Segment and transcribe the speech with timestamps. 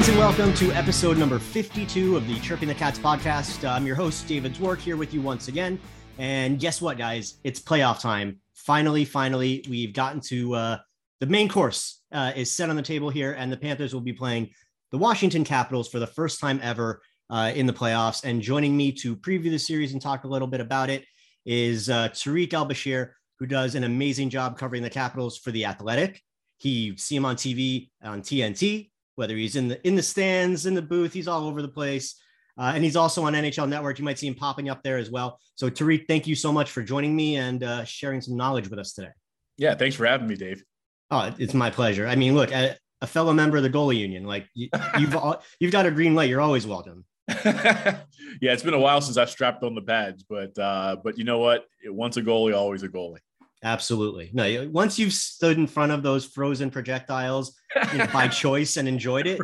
[0.00, 3.68] Greetings and welcome to episode number 52 of the Chirping the Cats podcast.
[3.68, 5.78] I'm your host, David Dwork, here with you once again.
[6.16, 7.34] And guess what, guys?
[7.44, 8.38] It's playoff time.
[8.54, 10.78] Finally, finally, we've gotten to uh,
[11.18, 14.14] the main course uh, is set on the table here, and the Panthers will be
[14.14, 14.48] playing
[14.90, 18.24] the Washington Capitals for the first time ever uh, in the playoffs.
[18.24, 21.04] And joining me to preview the series and talk a little bit about it
[21.44, 26.22] is uh, Tarik El-Bashir, who does an amazing job covering the Capitals for The Athletic.
[26.56, 28.89] He see him on TV on TNT,
[29.20, 32.20] whether he's in the in the stands, in the booth, he's all over the place.
[32.58, 33.98] Uh, and he's also on NHL Network.
[33.98, 35.38] You might see him popping up there as well.
[35.54, 38.78] So, Tarik, thank you so much for joining me and uh, sharing some knowledge with
[38.78, 39.10] us today.
[39.56, 40.64] Yeah, thanks for having me, Dave.
[41.10, 42.06] Oh, it's my pleasure.
[42.06, 45.16] I mean, look, a, a fellow member of the goalie union, like you, you've
[45.60, 46.28] you've got a green light.
[46.28, 47.04] You're always welcome.
[47.44, 48.02] yeah,
[48.40, 51.38] it's been a while since I've strapped on the pads, but uh, but you know
[51.38, 51.66] what?
[51.84, 53.18] Once a goalie, always a goalie.
[53.62, 54.30] Absolutely.
[54.32, 57.58] No, once you've stood in front of those frozen projectiles
[57.92, 59.40] you know, by choice and enjoyed it,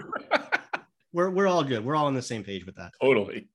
[1.12, 1.84] we're, we're all good.
[1.84, 2.92] We're all on the same page with that.
[3.00, 3.48] Totally.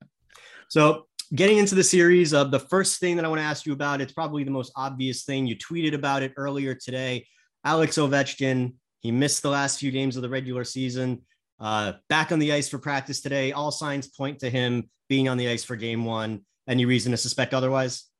[0.69, 3.73] So, getting into the series, uh, the first thing that I want to ask you
[3.73, 5.47] about, it's probably the most obvious thing.
[5.47, 7.25] You tweeted about it earlier today.
[7.65, 11.23] Alex Ovechkin, he missed the last few games of the regular season.
[11.59, 13.51] Uh, back on the ice for practice today.
[13.51, 16.41] All signs point to him being on the ice for game one.
[16.67, 18.10] Any reason to suspect otherwise?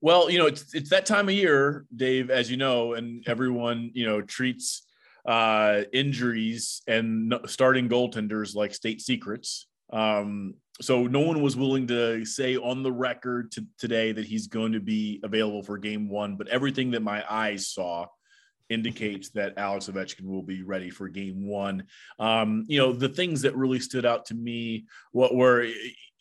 [0.00, 3.90] Well, you know, it's it's that time of year, Dave, as you know, and everyone,
[3.94, 4.82] you know, treats
[5.24, 9.66] uh, injuries and starting goaltenders like state secrets.
[9.92, 14.46] Um, so no one was willing to say on the record to, today that he's
[14.46, 18.06] going to be available for game one, but everything that my eyes saw
[18.68, 21.84] indicates that Alex Ovechkin will be ready for game one.
[22.18, 25.66] Um, you know, the things that really stood out to me what were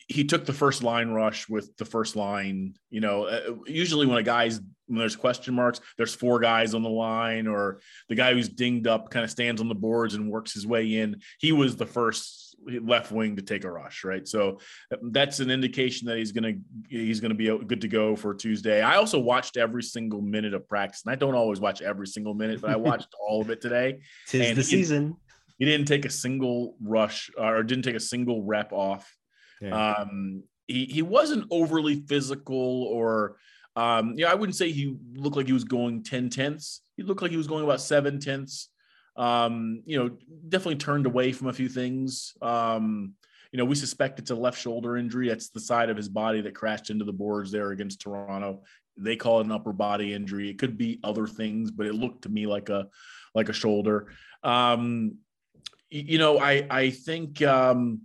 [0.08, 2.76] he took the first line rush with the first line.
[2.90, 6.84] You know, uh, usually when a guy's when there's question marks, there's four guys on
[6.84, 10.30] the line, or the guy who's dinged up kind of stands on the boards and
[10.30, 11.22] works his way in.
[11.40, 14.28] He was the first left wing to take a rush, right?
[14.28, 14.60] So
[15.12, 16.54] that's an indication that he's gonna
[16.88, 18.84] he's gonna be good to go for Tuesday.
[18.84, 22.36] I also watched every single minute of practice, and I don't always watch every single
[22.36, 24.02] minute, but I watched all of it today.
[24.28, 25.18] Tis and the season.
[25.58, 29.10] He didn't take a single rush or didn't take a single rep off
[29.98, 33.38] Um, he he wasn't overly physical or
[33.76, 36.82] um, yeah, I wouldn't say he looked like he was going 10 tenths.
[36.96, 38.70] He looked like he was going about seven tenths.
[39.18, 40.18] Um, you know,
[40.48, 42.34] definitely turned away from a few things.
[42.42, 43.14] Um,
[43.52, 45.28] you know, we suspect it's a left shoulder injury.
[45.28, 48.64] That's the side of his body that crashed into the boards there against Toronto.
[48.98, 50.50] They call it an upper body injury.
[50.50, 52.88] It could be other things, but it looked to me like a
[53.34, 54.08] like a shoulder.
[54.44, 55.18] Um,
[55.90, 58.02] you know, I I think um,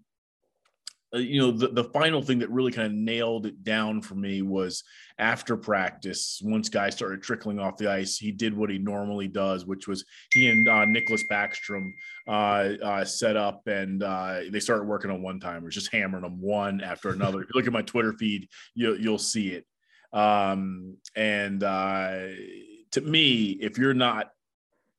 [1.15, 4.15] uh, you know the, the final thing that really kind of nailed it down for
[4.15, 4.85] me was
[5.19, 9.67] after practice once guys started trickling off the ice he did what he normally does
[9.67, 11.91] which was he and uh, nicklas backstrom
[12.29, 16.41] uh, uh, set up and uh, they started working on one timers just hammering them
[16.41, 17.43] one after another.
[17.43, 19.67] If you look at my twitter feed you'll, you'll see it.
[20.13, 24.31] Um, and to me if you're not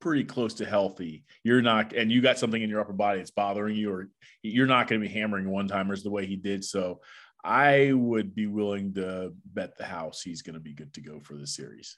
[0.01, 3.31] pretty close to healthy, you're not, and you got something in your upper body that's
[3.31, 4.09] bothering you, or
[4.41, 6.65] you're not going to be hammering one timers the way he did.
[6.65, 6.99] So
[7.43, 11.19] I would be willing to bet the house he's going to be good to go
[11.19, 11.97] for the series.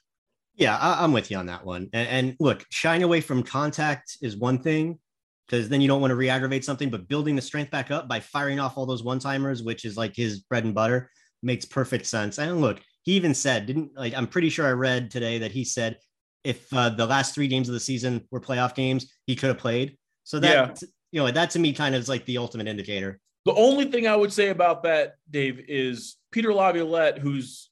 [0.56, 1.88] Yeah, I, am with you on that one.
[1.92, 5.00] And, and look, shying away from contact is one thing
[5.46, 8.20] because then you don't want to re-aggravate something, but building the strength back up by
[8.20, 11.10] firing off all those one timers, which is like his bread and butter,
[11.42, 12.38] makes perfect sense.
[12.38, 15.64] And look, he even said, didn't like, I'm pretty sure I read today that he
[15.64, 15.98] said
[16.44, 19.58] if uh, the last three games of the season were playoff games, he could have
[19.58, 19.96] played.
[20.24, 20.88] So that yeah.
[21.10, 23.18] you know that to me kind of is like the ultimate indicator.
[23.44, 27.70] The only thing I would say about that, Dave, is Peter Laviolette, who's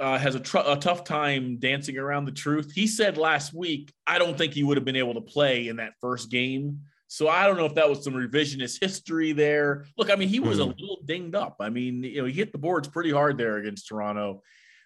[0.00, 2.72] uh, has a, tr- a, tough time dancing around the truth.
[2.74, 5.76] He said last week, I don't think he would have been able to play in
[5.76, 6.80] that first game.
[7.08, 9.84] So I don't know if that was some revisionist history there.
[9.98, 10.62] Look, I mean, he was mm.
[10.62, 10.80] a hmm.
[10.80, 11.56] little dinged up.
[11.60, 14.42] I mean, you know, he hit the boards pretty hard there against Toronto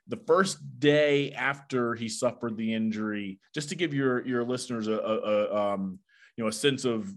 [0.08, 4.98] the first day after he suffered the injury, just to give your your listeners a,
[4.98, 5.98] a, a um,
[6.36, 7.12] you know a sense of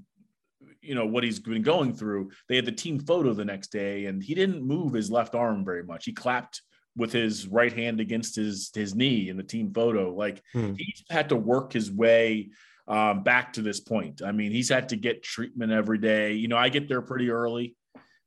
[0.81, 2.31] you know what he's been going through.
[2.47, 5.63] They had the team photo the next day, and he didn't move his left arm
[5.63, 6.05] very much.
[6.05, 6.61] He clapped
[6.95, 10.13] with his right hand against his his knee in the team photo.
[10.13, 10.73] Like hmm.
[10.77, 12.49] he's had to work his way
[12.87, 14.21] um, back to this point.
[14.25, 16.33] I mean, he's had to get treatment every day.
[16.33, 17.75] You know, I get there pretty early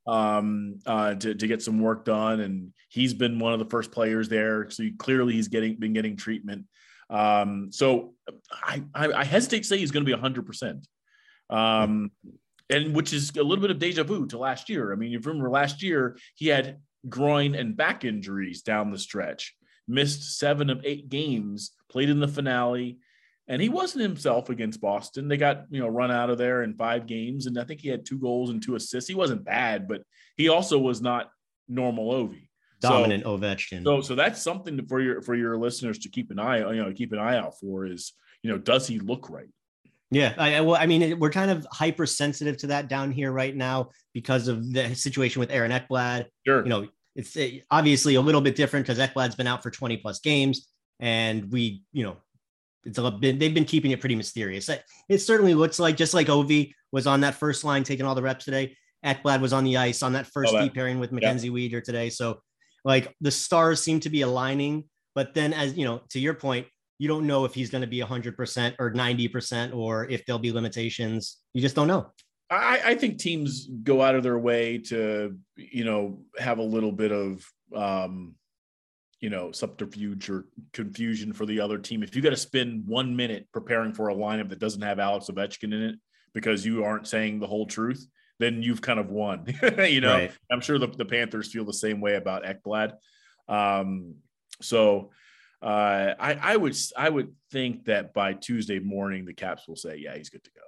[0.05, 2.41] um, uh, to, to get some work done.
[2.41, 4.69] And he's been one of the first players there.
[4.69, 6.65] So clearly he's getting been getting treatment.
[7.09, 8.13] Um, so
[8.51, 10.83] I, I, I, hesitate to say he's going to be 100%.
[11.49, 12.11] Um,
[12.69, 14.91] and which is a little bit of deja vu to last year.
[14.91, 16.79] I mean, you remember last year he had
[17.09, 19.55] groin and back injuries down the stretch,
[19.87, 22.97] missed seven of eight games, played in the finale,
[23.47, 25.27] and he wasn't himself against Boston.
[25.27, 27.89] They got you know run out of there in five games, and I think he
[27.89, 29.09] had two goals and two assists.
[29.09, 30.03] He wasn't bad, but
[30.37, 31.29] he also was not
[31.67, 32.49] normal Ovi.
[32.79, 33.83] Dominant so, Ovechkin.
[33.83, 36.91] So so that's something for your for your listeners to keep an eye you know
[36.91, 39.47] keep an eye out for is you know does he look right?
[40.11, 43.89] Yeah, I, well, I mean, we're kind of hypersensitive to that down here right now
[44.13, 46.27] because of the situation with Aaron Ekblad.
[46.45, 46.61] Sure.
[46.61, 47.35] You know, it's
[47.71, 50.67] obviously a little bit different because Ekblad's been out for 20 plus games,
[50.99, 52.17] and we, you know,
[52.85, 54.69] it's a bit, they've been keeping it pretty mysterious.
[55.09, 58.21] It certainly looks like just like Ovi was on that first line taking all the
[58.21, 58.75] reps today.
[59.05, 61.53] Ekblad was on the ice on that first deep pairing with Mackenzie yeah.
[61.53, 62.09] Weegar today.
[62.09, 62.41] So,
[62.85, 64.85] like the stars seem to be aligning,
[65.15, 66.67] but then as you know, to your point,
[66.99, 70.51] you don't know if he's going to be 100% or 90% or if there'll be
[70.51, 71.37] limitations.
[71.53, 72.11] You just don't know.
[72.49, 76.91] I, I, think teams go out of their way to, you know, have a little
[76.91, 77.43] bit of,
[77.75, 78.35] um,
[79.23, 82.03] you know, subterfuge or confusion for the other team.
[82.03, 85.27] If you got to spend one minute preparing for a lineup that doesn't have Alex
[85.27, 85.95] Ovechkin in it
[86.33, 88.05] because you aren't saying the whole truth,
[88.39, 89.45] then you've kind of won.
[89.77, 90.31] you know, right.
[90.51, 92.95] I'm sure the, the, Panthers feel the same way about Ekblad.
[93.47, 94.15] Um,
[94.61, 95.11] so,
[95.61, 99.99] uh, I, I would I would think that by Tuesday morning the Caps will say,
[99.99, 100.65] yeah, he's good to go.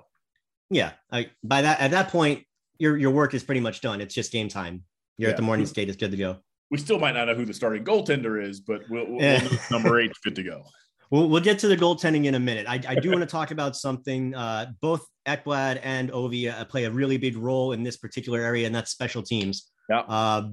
[0.69, 2.45] Yeah, I, by that at that point,
[2.79, 3.99] your your work is pretty much done.
[3.99, 4.85] It's just game time.
[5.17, 5.33] You're yeah.
[5.33, 5.89] at the morning skate.
[5.89, 6.37] It's good to go.
[6.71, 10.00] We still might not know who the starting goaltender is, but we'll, we'll, we'll number
[10.00, 10.63] eight good to go.
[11.12, 12.65] We'll, we'll get to the goaltending in a minute.
[12.67, 14.33] I, I do want to talk about something.
[14.33, 18.65] Uh, both Ekblad and Ovi uh, play a really big role in this particular area,
[18.65, 19.69] and that's special teams.
[19.88, 20.00] Yeah.
[20.00, 20.50] Uh,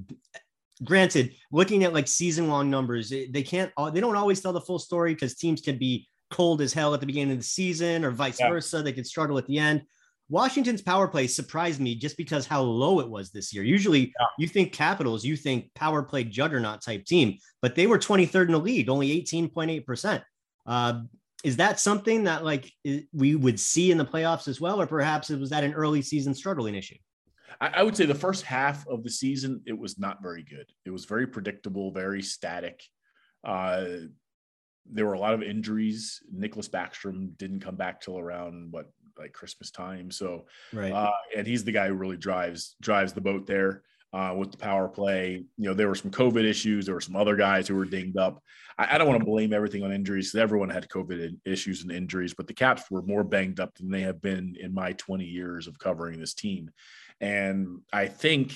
[0.85, 4.79] granted, looking at like season long numbers, they can't, they don't always tell the full
[4.79, 8.11] story because teams can be cold as hell at the beginning of the season or
[8.11, 8.49] vice yeah.
[8.49, 8.83] versa.
[8.83, 9.83] They could struggle at the end.
[10.33, 13.63] Washington's power play surprised me just because how low it was this year.
[13.63, 14.27] Usually yeah.
[14.39, 18.53] you think Capitals, you think power play juggernaut type team, but they were 23rd in
[18.53, 20.23] the league, only 18.8%.
[20.65, 21.03] Uh,
[21.45, 22.73] is that something that like
[23.13, 26.01] we would see in the playoffs as well, or perhaps it was that an early
[26.01, 26.97] season struggling issue?
[27.61, 30.73] I, I would say the first half of the season, it was not very good.
[30.87, 32.83] It was very predictable, very static.
[33.45, 33.85] Uh,
[34.91, 36.23] there were a lot of injuries.
[36.35, 40.11] Nicklas Backstrom didn't come back till around what like Christmas time.
[40.11, 40.93] So, right.
[40.93, 43.83] Uh, and he's the guy who really drives drives the boat there
[44.13, 45.45] uh, with the power play.
[45.57, 46.87] You know, there were some COVID issues.
[46.87, 48.43] There were some other guys who were dinged up.
[48.79, 51.91] I, I don't want to blame everything on injuries because everyone had COVID issues and
[51.91, 55.25] injuries, but the Caps were more banged up than they have been in my 20
[55.25, 56.71] years of covering this team.
[57.21, 58.53] And I think,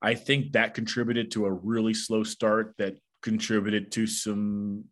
[0.00, 4.84] I think that contributed to a really slow start that contributed to some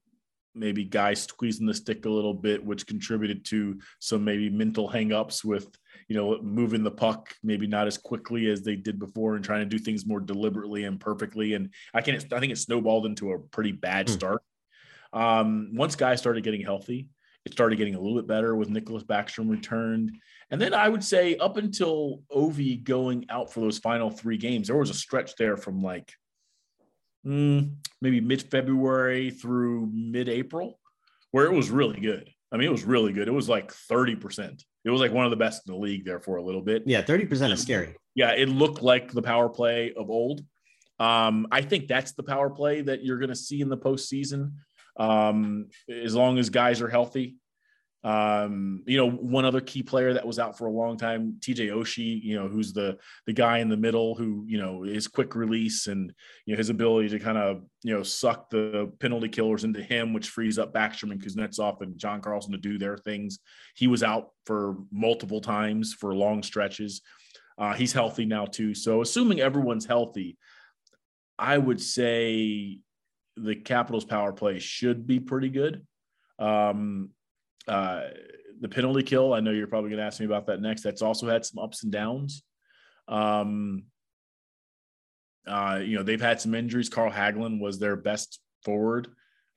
[0.56, 5.44] maybe guys squeezing the stick a little bit, which contributed to some maybe mental hangups
[5.44, 5.68] with,
[6.08, 9.60] you know, moving the puck maybe not as quickly as they did before and trying
[9.60, 11.54] to do things more deliberately and perfectly.
[11.54, 14.14] And I can't, I think it snowballed into a pretty bad hmm.
[14.14, 14.42] start.
[15.12, 17.08] Um, once guys started getting healthy,
[17.44, 20.16] it started getting a little bit better with Nicklas Backstrom returned.
[20.50, 24.66] And then I would say up until Ovi going out for those final three games,
[24.66, 26.12] there was a stretch there from like
[27.26, 30.78] mm, maybe mid February through mid April
[31.32, 32.30] where it was really good.
[32.52, 33.28] I mean, it was really good.
[33.28, 34.62] It was like 30%.
[34.84, 36.84] It was like one of the best in the league there for a little bit.
[36.86, 37.96] Yeah, 30% is scary.
[38.14, 40.42] Yeah, it looked like the power play of old.
[40.98, 44.52] Um, I think that's the power play that you're going to see in the postseason.
[44.96, 47.36] Um, as long as guys are healthy,
[48.06, 51.70] um, you know, one other key player that was out for a long time, TJ
[51.70, 52.96] Oshie, you know, who's the
[53.26, 56.70] the guy in the middle who, you know, his quick release and you know his
[56.70, 60.72] ability to kind of, you know, suck the penalty killers into him, which frees up
[60.72, 63.40] Backstrom and Kuznetsov and John Carlson to do their things.
[63.74, 67.02] He was out for multiple times for long stretches.
[67.58, 68.72] Uh, he's healthy now too.
[68.72, 70.38] So assuming everyone's healthy,
[71.40, 72.78] I would say
[73.36, 75.84] the Capitals power play should be pretty good.
[76.38, 77.10] Um,
[77.68, 78.02] uh,
[78.60, 80.82] the penalty kill, I know you're probably going to ask me about that next.
[80.82, 82.42] That's also had some ups and downs.
[83.08, 83.84] Um,
[85.46, 86.88] uh, you know, they've had some injuries.
[86.88, 89.08] Carl Hagelin was their best forward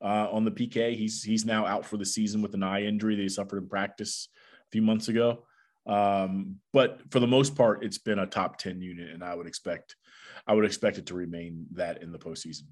[0.03, 0.95] uh, on the PK.
[0.95, 3.69] He's he's now out for the season with an eye injury that he suffered in
[3.69, 4.29] practice
[4.67, 5.45] a few months ago.
[5.87, 9.47] Um, but for the most part, it's been a top ten unit, and I would
[9.47, 9.95] expect
[10.45, 12.63] I would expect it to remain that in the postseason.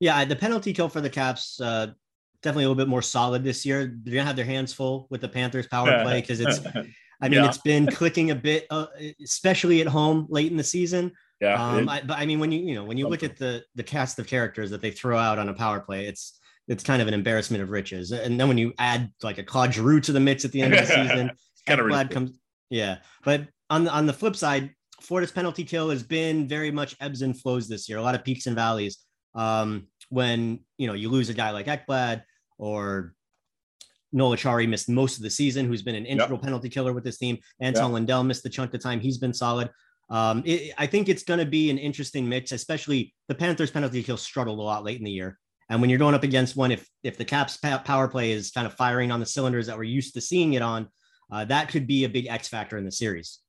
[0.00, 1.88] Yeah, the penalty kill for the Caps uh,
[2.44, 3.96] definitely a little bit more solid this year.
[4.02, 6.60] They're gonna have their hands full with the Panthers power play because it's,
[7.20, 7.48] I mean, yeah.
[7.48, 8.86] it's been clicking a bit, uh,
[9.22, 11.12] especially at home late in the season.
[11.40, 11.62] Yeah.
[11.62, 13.82] Um, I, but I mean, when you you know when you look at the the
[13.82, 17.08] cast of characters that they throw out on a power play, it's it's kind of
[17.08, 18.12] an embarrassment of riches.
[18.12, 20.74] And then when you add like a Claude Giroux to the mix at the end
[20.74, 21.30] of the season,
[21.66, 22.38] kind of comes.
[22.70, 24.70] Yeah, but on the on the flip side,
[25.00, 27.98] Florida's penalty kill has been very much ebbs and flows this year.
[27.98, 28.98] A lot of peaks and valleys.
[29.34, 32.22] Um, when you know you lose a guy like Ekblad,
[32.58, 33.14] or
[34.12, 36.44] Noel Acciari missed most of the season, who's been an integral yep.
[36.44, 37.38] penalty killer with this team.
[37.60, 37.92] Anton yep.
[37.92, 39.00] Lundell missed the chunk of time.
[39.00, 39.70] He's been solid.
[40.10, 44.02] Um, it, I think it's going to be an interesting mix, especially the Panthers penalty
[44.02, 45.38] kill struggled a lot late in the year.
[45.70, 48.66] And when you're going up against one, if if the Caps power play is kind
[48.66, 50.88] of firing on the cylinders that we're used to seeing it on,
[51.32, 53.40] uh, that could be a big X factor in the series.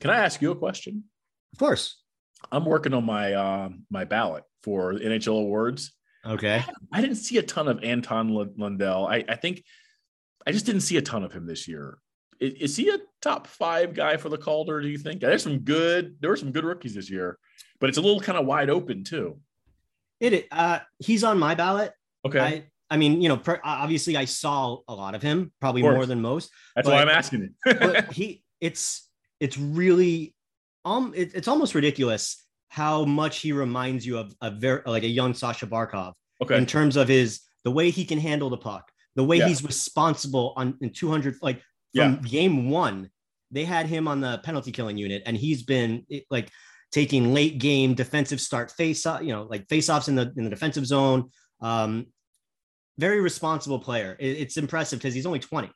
[0.00, 1.04] Can I ask you a question?
[1.52, 2.02] Of course.
[2.50, 5.92] I'm working on my uh, my ballot for NHL awards.
[6.24, 6.64] Okay.
[6.92, 9.06] I didn't see a ton of Anton Lundell.
[9.06, 9.64] I, I think
[10.46, 11.98] I just didn't see a ton of him this year.
[12.40, 14.80] Is, is, he a top five guy for the Calder?
[14.80, 15.20] Do you think?
[15.20, 16.16] There's some good.
[16.20, 17.38] There were some good rookies this year,
[17.80, 19.38] but it's a little kind of wide open too.
[20.20, 20.46] It.
[20.50, 21.92] Uh, he's on my ballot.
[22.24, 22.40] Okay.
[22.40, 25.94] I, I mean, you know, per, obviously I saw a lot of him, probably of
[25.94, 26.50] more than most.
[26.76, 27.74] That's but, why I'm asking you.
[27.80, 29.08] but he, it's,
[29.40, 30.34] it's really,
[30.84, 32.41] um, it, it's almost ridiculous
[32.72, 36.14] how much he reminds you of a very like a young Sasha Barkov.
[36.42, 36.56] Okay.
[36.56, 39.46] In terms of his the way he can handle the puck, the way yeah.
[39.46, 41.56] he's responsible on in 200 like
[41.94, 42.30] from yeah.
[42.30, 43.10] game one,
[43.50, 46.48] they had him on the penalty killing unit, and he's been like
[46.92, 50.44] taking late game defensive start face up, you know, like face offs in the in
[50.44, 51.28] the defensive zone.
[51.60, 52.06] Um,
[52.96, 54.16] very responsible player.
[54.18, 55.70] It, it's impressive because he's only 20.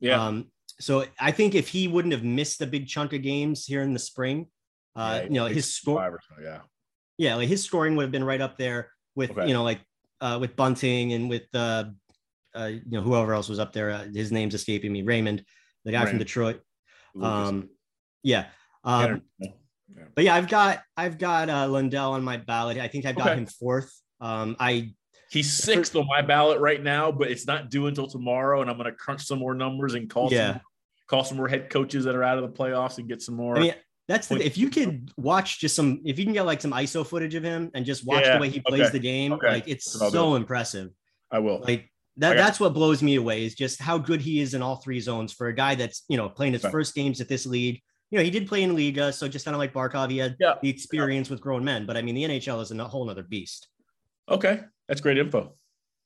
[0.00, 0.20] Yeah.
[0.20, 0.50] Um,
[0.80, 3.92] so I think if he wouldn't have missed a big chunk of games here in
[3.92, 4.48] the spring,
[4.96, 6.60] uh, you know, his score, so, yeah,
[7.18, 9.46] yeah, like his scoring would have been right up there with okay.
[9.46, 9.80] you know, like
[10.20, 11.84] uh, with Bunting and with uh,
[12.56, 13.90] uh, you know, whoever else was up there.
[13.90, 15.02] Uh, his name's escaping me.
[15.02, 15.44] Raymond,
[15.84, 16.10] the guy Raymond.
[16.10, 16.60] from Detroit.
[17.20, 17.70] Um,
[18.22, 18.46] yeah.
[18.84, 19.50] Um, yeah.
[20.14, 22.78] But yeah, I've got I've got uh, Lundell on my ballot.
[22.78, 23.38] I think I've got okay.
[23.38, 23.92] him fourth.
[24.20, 24.94] Um, I
[25.30, 28.76] he's sixth on my ballot right now, but it's not due until tomorrow, and I'm
[28.76, 30.52] going to crunch some more numbers and call yeah.
[30.52, 30.60] some
[31.08, 33.56] call some more head coaches that are out of the playoffs and get some more.
[33.56, 33.74] I mean,
[34.06, 37.06] that's the, if you could watch just some if you can get like some ISO
[37.06, 38.90] footage of him and just watch yeah, the way he plays okay.
[38.90, 39.48] the game, okay.
[39.48, 40.90] like it's so impressive.
[41.30, 41.60] I will.
[41.60, 44.76] Like that, that's what blows me away is just how good he is in all
[44.76, 47.80] three zones for a guy that's you know playing his first games at this league.
[48.10, 50.36] You know, he did play in Liiga, so just kind of like Barkov, he had
[50.38, 50.54] yeah.
[50.62, 51.34] the experience yeah.
[51.34, 51.86] with grown men.
[51.86, 53.68] But I mean, the NHL is a whole other beast.
[54.28, 55.54] Okay, that's great info.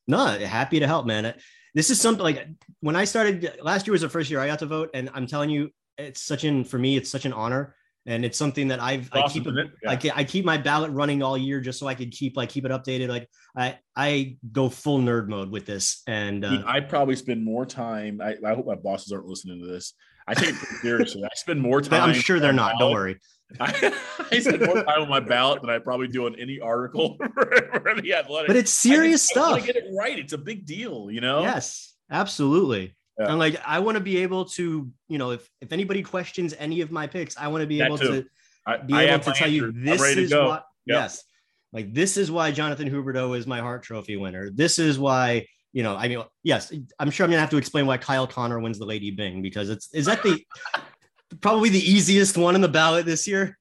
[0.07, 1.35] No, happy to help, man.
[1.75, 2.47] This is something like
[2.81, 5.27] when I started last year was the first year I got to vote, and I'm
[5.27, 7.75] telling you, it's such an for me, it's such an honor
[8.09, 9.65] and it's something that I've I keep yeah.
[9.87, 12.65] I, I keep my ballot running all year just so I could keep like keep
[12.65, 13.09] it updated.
[13.09, 17.67] Like I I go full nerd mode with this, and uh, I probably spend more
[17.67, 18.21] time.
[18.23, 19.93] I, I hope my bosses aren't listening to this.
[20.27, 21.23] I take it seriously.
[21.23, 22.03] I spend more time.
[22.03, 22.79] I'm sure they're not.
[22.79, 22.81] Ballot.
[22.81, 23.21] Don't worry.
[23.61, 23.95] I,
[24.33, 27.89] I, spend more time on my ballot than I probably do on any article for
[27.89, 28.47] any athletic.
[28.47, 29.55] But it's serious I stuff.
[29.55, 30.19] I get it right.
[30.19, 31.43] It's a big deal, you know.
[31.43, 32.95] Yes, absolutely.
[33.19, 33.31] Yeah.
[33.31, 36.81] And like I want to be able to, you know, if if anybody questions any
[36.81, 38.23] of my picks, I want to be that able too.
[38.23, 38.25] to
[38.67, 40.97] I, be I able to tell you this is what yep.
[41.01, 41.25] yes.
[41.73, 44.51] Like this is why Jonathan Huberdeau is my Hart Trophy winner.
[44.51, 47.87] This is why, you know, I mean, yes, I'm sure I'm gonna have to explain
[47.87, 50.45] why Kyle Connor wins the Lady Byng because it's is that the
[51.41, 53.59] probably the easiest one in the ballot this year.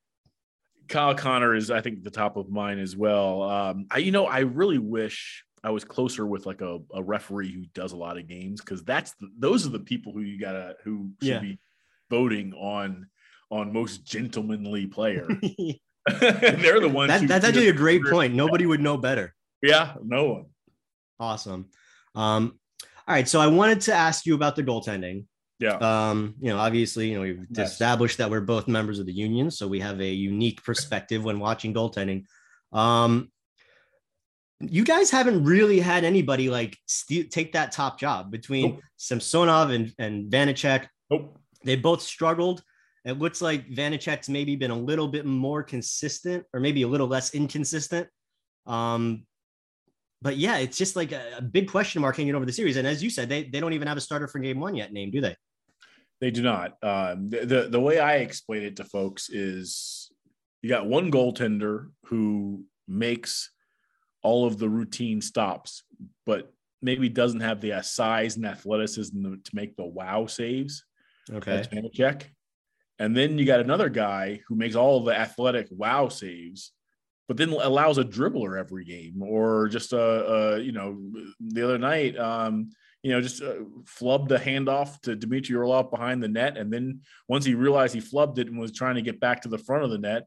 [0.87, 3.43] Kyle Connor is, I think, the top of mine as well.
[3.43, 7.51] Um, I, you know, I really wish I was closer with like a, a referee
[7.51, 10.39] who does a lot of games because that's the, those are the people who you
[10.39, 11.39] gotta who should yeah.
[11.39, 11.59] be
[12.09, 13.05] voting on
[13.49, 15.27] on most gentlemanly player.
[16.21, 17.09] They're the ones.
[17.09, 18.33] That, that's actually a great point.
[18.33, 19.35] Nobody would know better.
[19.61, 20.45] Yeah, no one.
[21.19, 21.65] Awesome.
[22.15, 22.57] Um,
[23.05, 25.25] all right, so I wanted to ask you about the goaltending.
[25.59, 25.75] Yeah.
[25.81, 27.73] Um, you know, obviously, you know, we've yes.
[27.73, 31.39] established that we're both members of the union, so we have a unique perspective when
[31.39, 32.23] watching goaltending.
[32.71, 33.31] Um,
[34.59, 38.81] you guys haven't really had anybody like st- take that top job between nope.
[38.97, 40.87] Samsonov and, and Vanecek.
[41.09, 41.37] Nope.
[41.63, 42.63] They both struggled.
[43.05, 47.07] It looks like Vanecek's maybe been a little bit more consistent or maybe a little
[47.07, 48.07] less inconsistent.
[48.65, 49.25] Um,
[50.21, 52.77] but yeah, it's just like a, a big question mark hanging over the series.
[52.77, 54.91] And as you said, they, they don't even have a starter for game one yet
[54.91, 55.35] named, do they?
[56.19, 56.77] They do not.
[56.81, 60.11] Um, the, the, the way I explain it to folks is
[60.63, 63.51] you got one goaltender who makes
[64.27, 65.83] all of the routine stops,
[66.25, 70.83] but maybe doesn't have the size and athleticism to make the wow saves.
[71.31, 71.55] Okay.
[71.55, 72.29] That's check.
[72.99, 76.73] And then you got another guy who makes all of the athletic wow saves,
[77.29, 80.99] but then allows a dribbler every game or just a, a you know,
[81.39, 82.71] the other night, um,
[83.03, 86.57] you know, just uh, flubbed a handoff to Dmitry Orlov behind the net.
[86.57, 89.49] And then once he realized he flubbed it and was trying to get back to
[89.49, 90.23] the front of the net,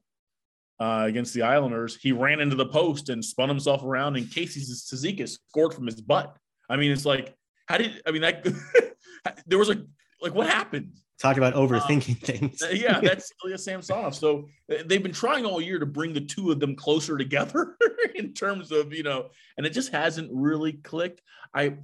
[0.80, 4.60] uh, against the Islanders, he ran into the post and spun himself around, and Casey
[4.60, 6.34] Cizikas scored from his butt.
[6.68, 7.34] I mean, it's like,
[7.66, 8.44] how did I mean that?
[9.46, 9.84] there was a
[10.22, 10.92] like, what happened?
[11.20, 12.62] Talk about overthinking uh, things.
[12.72, 14.14] yeah, that's Ilya Samsonov.
[14.14, 14.48] So
[14.86, 17.76] they've been trying all year to bring the two of them closer together
[18.14, 21.20] in terms of you know, and it just hasn't really clicked.
[21.54, 21.76] I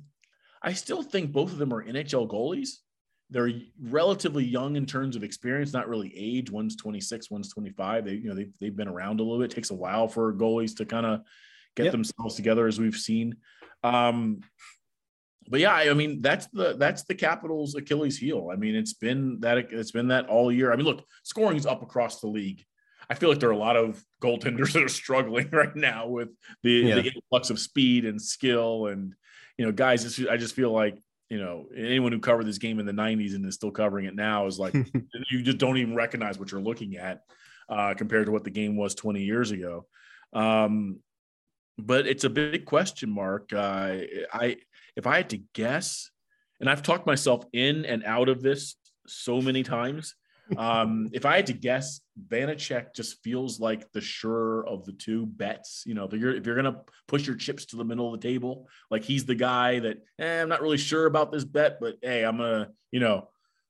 [0.62, 2.78] I still think both of them are NHL goalies.
[3.30, 6.50] They're relatively young in terms of experience, not really age.
[6.50, 8.04] One's 26, one's 25.
[8.04, 9.50] They, you know, they've, they've been around a little bit.
[9.50, 11.22] It takes a while for goalies to kind of
[11.74, 11.92] get yep.
[11.92, 13.36] themselves together, as we've seen.
[13.82, 14.40] Um,
[15.48, 18.50] but yeah, I mean that's the that's the Capitals' Achilles heel.
[18.52, 20.72] I mean, it's been that it's been that all year.
[20.72, 22.64] I mean, look, scoring's up across the league.
[23.08, 26.30] I feel like there are a lot of goaltenders that are struggling right now with
[26.62, 26.94] the, yeah.
[26.96, 29.14] the influx of speed and skill, and
[29.56, 30.20] you know, guys.
[30.28, 33.44] I just feel like you know anyone who covered this game in the '90s and
[33.46, 34.74] is still covering it now is like
[35.30, 37.22] you just don't even recognize what you're looking at
[37.68, 39.86] uh, compared to what the game was 20 years ago.
[40.32, 41.00] Um,
[41.78, 43.52] but it's a big question mark.
[43.52, 43.98] Uh,
[44.32, 44.56] I
[44.96, 46.10] if I had to guess,
[46.60, 50.14] and I've talked myself in and out of this so many times.
[50.56, 55.26] Um, if I had to guess, Vanecek just feels like the sure of the two
[55.26, 55.82] bets.
[55.86, 58.28] You know, if you're if you're gonna push your chips to the middle of the
[58.28, 61.96] table, like he's the guy that eh, I'm not really sure about this bet, but
[62.02, 63.28] hey, I'm gonna, you know,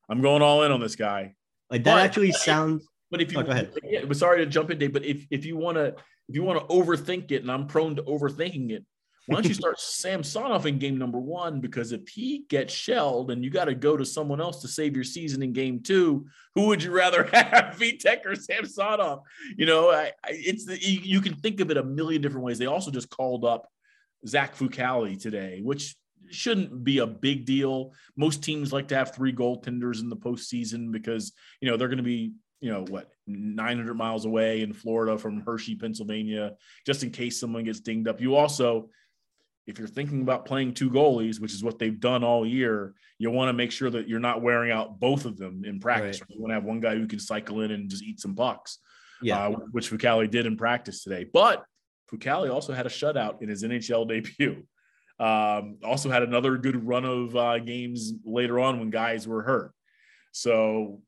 [0.09, 1.35] I'm going all in on this guy.
[1.71, 2.87] Like that but, actually sounds.
[3.11, 3.73] But if you, oh, go ahead.
[3.85, 4.92] Yeah, sorry to jump in, Dave.
[4.92, 5.95] But if if you want to
[6.28, 8.85] if you want to overthink it, and I'm prone to overthinking it,
[9.26, 11.61] why don't you start Samsonov in game number one?
[11.61, 14.95] Because if he gets shelled and you got to go to someone else to save
[14.95, 19.21] your season in game two, who would you rather have, Vitek or Samsonov?
[19.56, 22.45] You know, I, I, it's the, you, you, can think of it a million different
[22.45, 22.59] ways.
[22.59, 23.68] They also just called up
[24.26, 25.97] Zach Fucale today, which
[26.30, 27.92] shouldn't be a big deal.
[28.16, 31.99] Most teams like to have three goaltenders in the postseason because you know they're going
[31.99, 36.54] to be you know what 900 miles away in Florida from Hershey, Pennsylvania,
[36.85, 38.21] just in case someone gets dinged up.
[38.21, 38.90] You also,
[39.66, 43.30] if you're thinking about playing two goalies, which is what they've done all year, you
[43.30, 46.20] want to make sure that you're not wearing out both of them in practice.
[46.20, 46.30] Right.
[46.30, 48.78] You want to have one guy who can cycle in and just eat some pucks,
[49.23, 51.25] yeah, uh, which Fucale did in practice today.
[51.30, 51.64] But
[52.12, 54.62] Fucale also had a shutout in his NHL debut.
[55.18, 59.72] Um, also had another good run of uh, games later on when guys were hurt.
[60.33, 61.00] So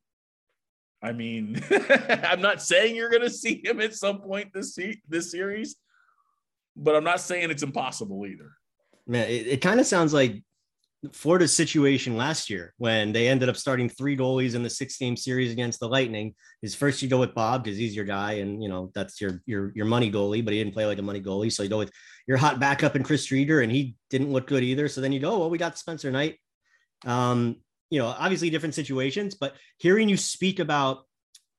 [1.03, 5.03] I mean, I'm not saying you're going to see him at some point this se-
[5.09, 5.77] this series,
[6.79, 8.53] but I'm not saying it's impossible either.
[9.07, 10.43] Man, it, it kind of sounds like
[11.13, 15.17] Florida's situation last year when they ended up starting three goalies in the six game
[15.17, 16.35] series against the Lightning.
[16.63, 19.43] Is first you go with Bob because he's your guy and you know that's your
[19.47, 21.53] your your money goalie, but he didn't play like a money goalie.
[21.53, 21.93] So you go with
[22.27, 24.89] your hot backup and Chris Driedger, and he didn't look good either.
[24.89, 26.37] So then you go, oh, well, we got Spencer Knight.
[27.07, 27.57] Um,
[27.91, 31.05] you know, obviously different situations, but hearing you speak about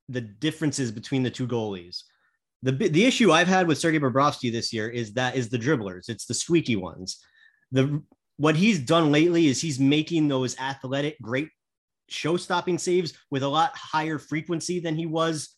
[0.10, 2.04] the differences between the two goalies.
[2.62, 6.10] The, the issue I've had with Sergei Bobrovsky this year is that is the dribblers.
[6.10, 7.24] It's the squeaky ones.
[7.72, 8.02] The
[8.38, 11.50] what he's done lately is he's making those athletic, great
[12.08, 15.56] show-stopping saves with a lot higher frequency than he was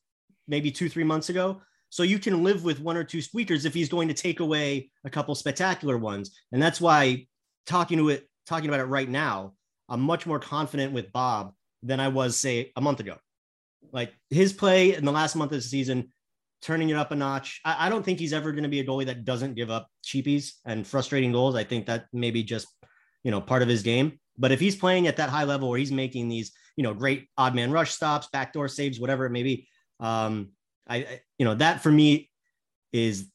[0.47, 1.61] maybe two, three months ago.
[1.89, 4.89] So you can live with one or two squeakers if he's going to take away
[5.03, 6.35] a couple spectacular ones.
[6.51, 7.27] And that's why
[7.67, 9.53] talking to it, talking about it right now,
[9.89, 13.17] I'm much more confident with Bob than I was, say, a month ago.
[13.91, 16.11] Like his play in the last month of the season,
[16.61, 17.59] turning it up a notch.
[17.65, 19.87] I, I don't think he's ever going to be a goalie that doesn't give up
[20.05, 21.55] cheapies and frustrating goals.
[21.55, 22.67] I think that maybe just,
[23.23, 24.19] you know, part of his game.
[24.37, 27.27] But if he's playing at that high level where he's making these, you know, great
[27.37, 29.67] odd man rush stops, backdoor saves, whatever it may be,
[29.99, 30.49] um,
[30.87, 32.29] I, I you know, that for me
[32.91, 33.31] is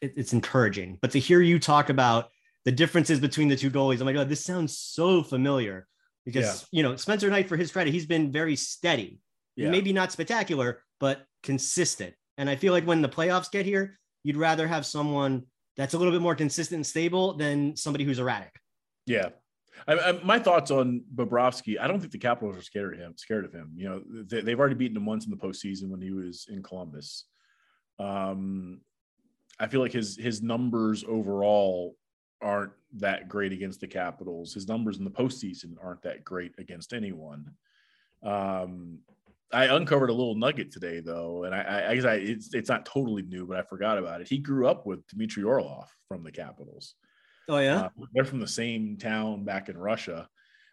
[0.00, 0.98] it, it's encouraging.
[1.00, 2.30] But to hear you talk about
[2.64, 4.02] the differences between the two goalies.
[4.02, 5.86] Oh my God, this sounds so familiar
[6.26, 6.76] because, yeah.
[6.76, 9.20] you know, Spencer Knight, for his credit, he's been very steady.
[9.56, 9.70] Yeah.
[9.70, 12.12] Maybe not spectacular, but consistent.
[12.38, 15.44] And I feel like when the playoffs get here, you'd rather have someone
[15.76, 18.54] that's a little bit more consistent and stable than somebody who's erratic.
[19.06, 19.30] Yeah.
[19.86, 21.78] I, I, my thoughts on Bobrovsky.
[21.78, 23.14] I don't think the Capitals are scared of him.
[23.16, 23.72] Scared of him.
[23.76, 26.62] You know, they, have already beaten him once in the postseason when he was in
[26.62, 27.24] Columbus.
[27.98, 28.80] Um,
[29.60, 31.96] I feel like his his numbers overall
[32.40, 34.54] aren't that great against the Capitals.
[34.54, 37.52] His numbers in the postseason aren't that great against anyone.
[38.22, 39.00] Um,
[39.52, 42.84] I uncovered a little nugget today, though, and I, I guess I, it's it's not
[42.84, 44.28] totally new, but I forgot about it.
[44.28, 46.94] He grew up with Dmitry Orlov from the Capitals.
[47.48, 50.28] Oh yeah, uh, they're from the same town back in Russia.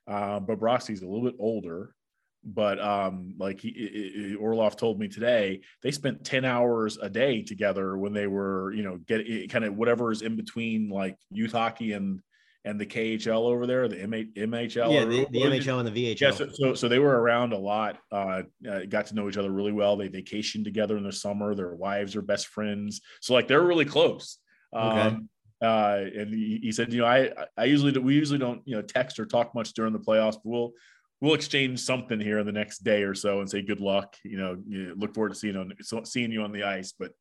[0.08, 1.96] Uh, Bobrovsky's a little bit older,
[2.44, 7.42] but um, like he, it, Orlov told me today, they spent 10 hours a day
[7.42, 11.54] together when they were, you know, get kind of whatever is in between like youth
[11.54, 12.22] hockey and
[12.66, 14.92] and the KHL over there, the MHL.
[14.92, 16.20] Yeah, the, the MHL and the VHL.
[16.20, 18.00] Yeah, so, so, so they were around a lot.
[18.12, 19.96] Uh, uh, got to know each other really well.
[19.96, 21.54] They vacationed together in the summer.
[21.54, 23.02] Their wives are best friends.
[23.22, 24.40] So like they're really close.
[24.76, 25.00] Okay.
[25.00, 25.30] Um,
[25.62, 28.76] uh, and he, he, said, you know, I I usually do, we usually don't you
[28.76, 30.74] know text or talk much during the playoffs, but we'll
[31.22, 34.18] we'll exchange something here in the next day or so and say good luck.
[34.24, 35.72] You know, you look forward to seeing on
[36.06, 36.94] seeing you on the ice.
[36.98, 37.12] But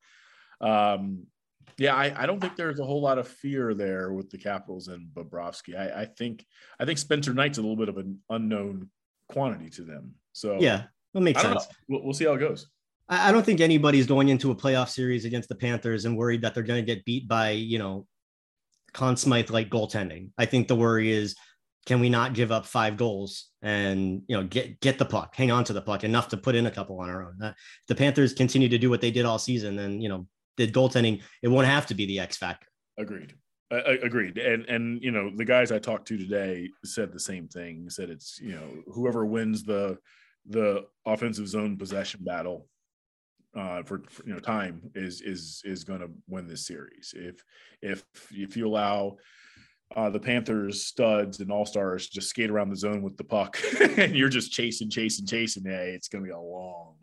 [0.61, 1.27] um,
[1.79, 4.88] Yeah, I, I don't think there's a whole lot of fear there with the Capitals
[4.88, 5.77] and Bobrovsky.
[5.77, 6.44] I, I think
[6.79, 8.90] I think Spencer Knight's a little bit of an unknown
[9.29, 10.14] quantity to them.
[10.33, 11.66] So yeah, that makes sense.
[11.88, 12.68] We'll, we'll see how it goes.
[13.09, 16.55] I don't think anybody's going into a playoff series against the Panthers and worried that
[16.55, 18.07] they're going to get beat by, you know,
[18.94, 20.31] Conn Smythe like goaltending.
[20.38, 21.35] I think the worry is
[21.87, 25.50] can we not give up five goals and you know get get the puck, hang
[25.50, 27.42] on to the puck enough to put in a couple on our own.
[27.42, 27.53] Uh,
[27.88, 31.23] the Panthers continue to do what they did all season, and you know the goaltending
[31.43, 32.67] it won't have to be the X factor.
[32.99, 33.35] Agreed.
[33.71, 34.38] Uh, agreed.
[34.38, 37.88] And and you know the guys I talked to today said the same thing.
[37.90, 39.99] Said it's you know whoever wins the
[40.47, 42.69] the offensive zone possession battle
[43.57, 47.14] uh, for, for, you know time is is is going to win this series.
[47.17, 47.43] If
[47.83, 49.17] if if you allow
[49.97, 53.59] uh, the Panthers studs and all stars just skate around the zone with the puck,
[53.97, 56.97] and you're just chasing, chasing, chasing, hey, it's going to be a long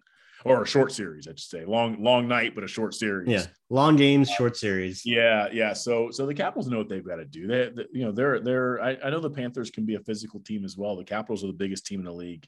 [0.46, 1.66] or a short series, I should say.
[1.66, 3.30] Long, long night, but a short series.
[3.30, 5.06] Yeah, long games, short series.
[5.06, 5.74] Yeah, yeah.
[5.74, 7.48] So, so the Capitals know what they've got to do.
[7.48, 8.82] They, they you know, they're they're.
[8.82, 10.96] I, I, know the Panthers can be a physical team as well.
[10.96, 12.48] The Capitals are the biggest team in the league.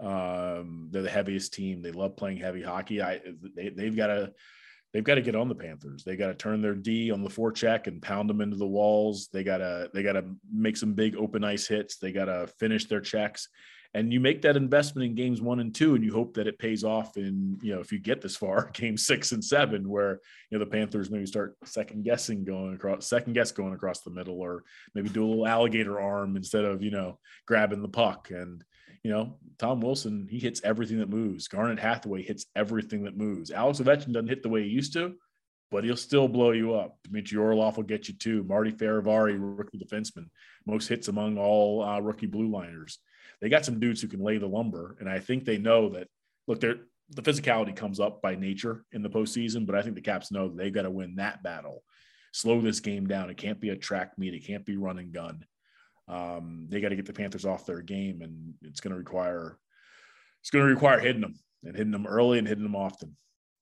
[0.00, 1.82] Um, they're the heaviest team.
[1.82, 3.02] They love playing heavy hockey.
[3.02, 3.20] I
[3.54, 4.32] they, they've got to
[4.92, 6.04] they've got to get on the Panthers.
[6.04, 9.28] They got to turn their D on the forecheck and pound them into the walls.
[9.32, 11.98] They gotta they gotta make some big open ice hits.
[11.98, 13.48] They gotta finish their checks.
[13.94, 16.58] And you make that investment in games one and two, and you hope that it
[16.58, 20.20] pays off in, you know, if you get this far, game six and seven, where
[20.50, 24.10] you know the Panthers maybe start second guessing going across second guess going across the
[24.10, 24.62] middle, or
[24.94, 28.30] maybe do a little alligator arm instead of, you know, grabbing the puck.
[28.30, 28.62] And
[29.02, 31.48] you know, Tom Wilson, he hits everything that moves.
[31.48, 33.50] Garnet Hathaway hits everything that moves.
[33.50, 35.14] Alex Ovechkin doesn't hit the way he used to,
[35.70, 36.98] but he'll still blow you up.
[37.04, 38.44] Dmitry Orlov will get you too.
[38.44, 40.26] Marty Fehervary, rookie defenseman,
[40.66, 42.98] most hits among all uh, rookie blue liners.
[43.40, 46.08] They got some dudes who can lay the lumber, and I think they know that.
[46.46, 46.76] Look, they're
[47.10, 50.48] the physicality comes up by nature in the postseason, but I think the Caps know
[50.48, 51.82] they've got to win that battle.
[52.32, 53.30] Slow this game down.
[53.30, 54.34] It can't be a track meet.
[54.34, 55.42] It can't be run and gun
[56.08, 59.58] um, they got to get the Panthers off their game, and it's going to require
[60.40, 63.16] it's going to require hitting them and hitting them early and hitting them often.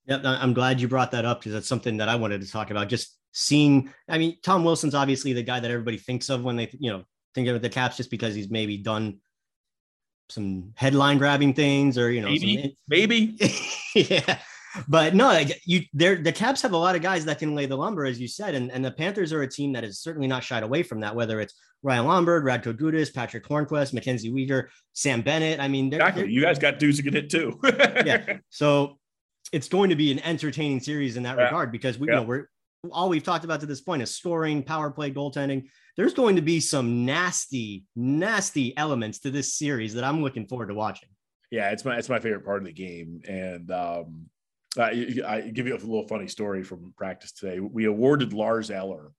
[0.06, 2.70] Yeah, I'm glad you brought that up because that's something that I wanted to talk
[2.70, 2.88] about.
[2.88, 6.70] Just seeing, I mean, Tom Wilson's obviously the guy that everybody thinks of when they,
[6.78, 7.02] you know,
[7.34, 9.18] think of the Caps, just because he's maybe done
[10.28, 13.38] some headline grabbing things or you know, maybe, some, maybe,
[13.94, 14.38] yeah
[14.88, 17.76] but no, you there the Caps have a lot of guys that can lay the
[17.76, 20.44] lumber, as you said, and, and the Panthers are a team that is certainly not
[20.44, 21.14] shied away from that.
[21.14, 25.60] Whether it's Ryan Lomberg Radko Gudas, Patric Hornqvist, Mackenzie Weegar, Sam Bennett.
[25.60, 26.22] I mean, they're, exactly.
[26.22, 27.58] They're, you guys got dudes who can hit too.
[27.64, 28.38] yeah.
[28.50, 28.98] So
[29.52, 31.44] it's going to be an entertaining series in that yeah.
[31.44, 32.14] regard because we yeah.
[32.14, 32.46] you know we're
[32.90, 35.68] all we've talked about to this point is scoring, power play, goaltending.
[35.96, 40.68] There's going to be some nasty, nasty elements to this series that I'm looking forward
[40.68, 41.08] to watching.
[41.50, 44.26] Yeah, it's my it's my favorite part of the game, and um,
[44.78, 47.60] I, I give you a little funny story from practice today.
[47.60, 49.12] We awarded Lars Eller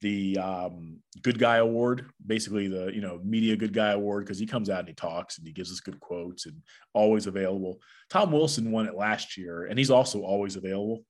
[0.00, 4.46] the um, good guy award, basically the you know media good guy award because he
[4.46, 7.80] comes out and he talks and he gives us good quotes and always available.
[8.10, 11.04] Tom Wilson won it last year and he's also always available.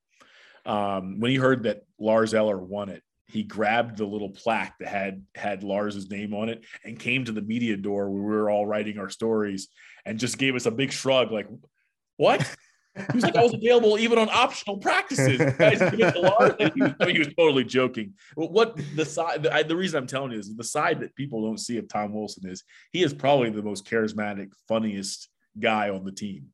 [0.67, 4.89] Um, when he heard that Lars Eller won it, he grabbed the little plaque that
[4.89, 8.51] had had Lars's name on it and came to the media door where we were
[8.51, 9.69] all writing our stories
[10.05, 11.49] and just gave us a big shrug like,
[12.17, 12.43] "What?"
[12.97, 15.39] He was like, I was available even on optional practices.
[15.59, 18.15] Guys, he, was, he was totally joking.
[18.35, 21.45] But what the side, the, the, reason I'm telling you is the side that people
[21.45, 26.05] don't see of Tom Wilson is he is probably the most charismatic, funniest guy on
[26.05, 26.47] the team.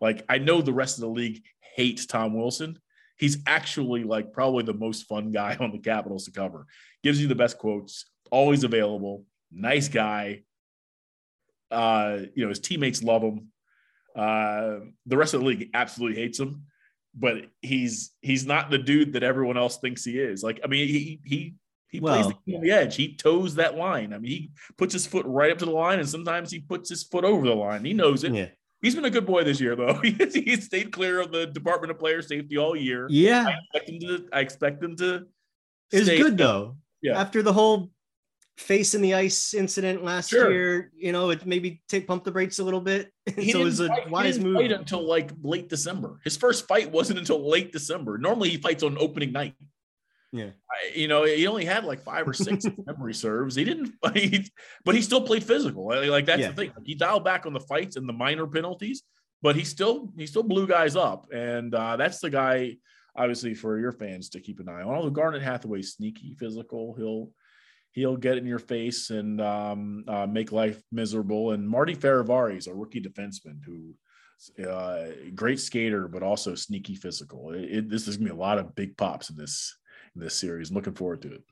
[0.00, 1.42] Like, I know the rest of the league
[1.74, 2.78] hates Tom Wilson.
[3.20, 6.66] He's actually like probably the most fun guy on the Capitals to cover.
[7.04, 10.42] Gives you the best quotes, always available, nice guy.
[11.70, 13.50] Uh, you know, his teammates love him
[14.16, 16.64] uh, the rest of the league absolutely hates him,
[17.14, 20.42] but he's he's not the dude that everyone else thinks he is.
[20.42, 21.54] Like, I mean, he he
[21.88, 22.96] he well, plays the, the edge.
[22.96, 24.12] He toes that line.
[24.12, 26.88] I mean, he puts his foot right up to the line, and sometimes he puts
[26.88, 27.84] his foot over the line.
[27.84, 28.34] He knows it.
[28.34, 28.48] Yeah.
[28.82, 29.94] He's been a good boy this year, though.
[30.02, 33.06] he stayed clear of the Department of Player Safety all year.
[33.10, 34.28] Yeah, I expect him to.
[34.32, 35.26] I expect him to.
[35.92, 36.76] It's good though.
[37.02, 37.20] Yeah.
[37.20, 37.90] After the whole
[38.60, 40.52] face in the ice incident last sure.
[40.52, 43.12] year, you know, it maybe take pump the brakes a little bit.
[43.36, 44.56] He so it was a fight, wise move.
[44.56, 46.20] Fight until like late December.
[46.24, 48.18] His first fight wasn't until late December.
[48.18, 49.54] Normally he fights on opening night.
[50.32, 53.56] Yeah, I, you know, he only had like five or six memory serves.
[53.56, 53.94] He didn't
[54.84, 55.86] but he still played physical.
[55.86, 56.48] Like that's yeah.
[56.48, 56.72] the thing.
[56.84, 59.02] He dialed back on the fights and the minor penalties,
[59.42, 62.76] but he still he still blew guys up, and uh, that's the guy.
[63.16, 64.94] Obviously, for your fans to keep an eye on.
[64.94, 67.32] Although Garnet Hathaway sneaky physical, he'll
[67.90, 71.50] he'll get in your face and um, uh, make life miserable.
[71.50, 73.94] And Marty Fehervary is a rookie defenseman who
[74.64, 77.52] uh, great skater, but also sneaky physical.
[77.52, 79.76] It, it, this is gonna be a lot of big pops in this
[80.14, 80.70] this series.
[80.70, 81.42] Looking forward to it.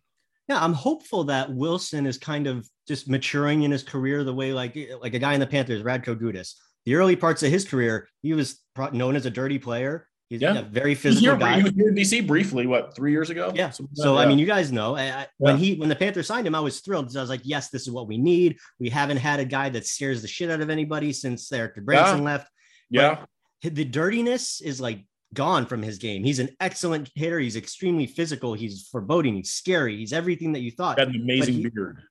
[0.48, 4.52] Yeah, I'm hopeful that Wilson is kind of just maturing in his career the way
[4.52, 6.54] like like a guy in the Panthers, Radko Gudas.
[6.86, 10.08] The early parts of his career, he was known as a dirty player.
[10.30, 10.58] He's yeah.
[10.58, 11.56] a very physical he guy.
[11.56, 13.50] He was here in DC briefly, what three years ago?
[13.54, 13.70] Yeah.
[13.94, 16.54] So I mean, you guys know I, I, when he when the Panthers signed him,
[16.54, 18.58] I was thrilled I was like, yes, this is what we need.
[18.78, 22.18] We haven't had a guy that scares the shit out of anybody since Erik Gudbranson
[22.18, 22.24] yeah.
[22.24, 22.50] left.
[22.90, 23.24] Yeah.
[23.62, 26.24] But the dirtiness is like gone from his game.
[26.24, 27.38] He's an excellent hitter.
[27.38, 28.54] He's extremely physical.
[28.54, 29.36] He's foreboding.
[29.36, 29.96] He's scary.
[29.96, 30.96] He's everything that you thought.
[30.96, 32.02] Got an amazing he, beard.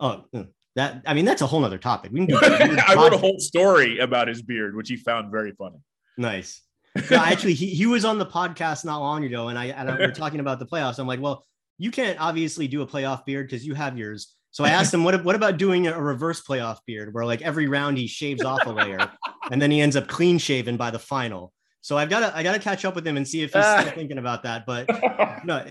[0.00, 2.12] Oh, mm, that I mean, that's a whole nother topic.
[2.12, 2.38] We can do.
[2.42, 5.78] I wrote a whole story about his beard, which he found very funny.
[6.16, 6.62] Nice.
[7.10, 10.12] no, actually, he, he was on the podcast not long ago, and I and we're
[10.12, 10.98] talking about the playoffs.
[10.98, 11.44] I'm like, well,
[11.78, 14.34] you can't obviously do a playoff beard because you have yours.
[14.52, 17.66] So I asked him, what, what about doing a reverse playoff beard where like every
[17.66, 19.10] round he shaves off a layer
[19.50, 21.52] and then he ends up clean shaven by the final?
[21.84, 23.62] So I've got to I got to catch up with him and see if he's
[23.62, 23.92] still ah.
[23.94, 24.64] thinking about that.
[24.64, 24.88] But
[25.44, 25.66] no,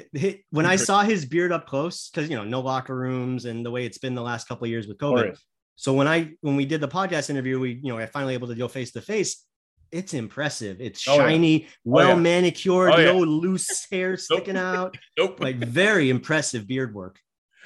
[0.51, 3.71] when I saw his beard up close, because you know no locker rooms and the
[3.71, 5.29] way it's been the last couple of years with COVID.
[5.29, 5.37] Right.
[5.75, 8.47] So when I when we did the podcast interview, we you know I finally able
[8.49, 9.43] to go face to face.
[9.91, 10.77] It's impressive.
[10.81, 11.69] It's oh, shiny, oh, yeah.
[11.83, 12.15] well oh, yeah.
[12.19, 13.05] manicured, oh, yeah.
[13.05, 14.63] no loose hair sticking nope.
[14.63, 14.97] out.
[15.17, 15.39] nope.
[15.39, 17.17] Like very impressive beard work.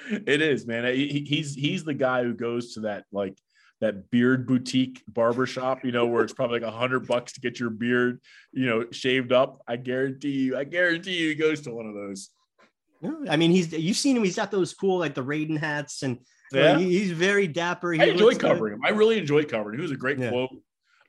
[0.10, 0.86] It is, man.
[0.95, 3.38] He, he's he's the guy who goes to that like
[3.80, 7.60] that beard boutique barbershop, you know, where it's probably like a hundred bucks to get
[7.60, 8.20] your beard,
[8.52, 9.62] you know, shaved up.
[9.68, 12.30] I guarantee you, I guarantee you he goes to one of those.
[13.30, 16.18] I mean, he's you've seen him, he's got those cool like the Raiden hats and
[16.52, 16.78] yeah.
[16.80, 17.92] he's very dapper.
[17.92, 18.88] He I enjoy covering good.
[18.88, 18.94] him.
[18.94, 19.76] I really enjoy covering.
[19.76, 19.80] Him.
[19.80, 20.30] He was a great yeah.
[20.30, 20.50] quote.